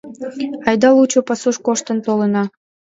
Айда 0.67 0.89
лучо 0.97 1.19
пасуш 1.27 1.57
коштын 1.65 1.97
толына. 2.05 2.43